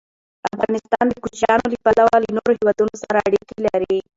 افغانستان 0.53 1.05
د 1.09 1.13
کوچیانو 1.23 1.65
له 1.73 1.77
پلوه 1.83 2.15
له 2.23 2.29
نورو 2.37 2.57
هېوادونو 2.59 2.93
سره 3.03 3.17
اړیکې 3.27 3.57
لري. 3.65 3.97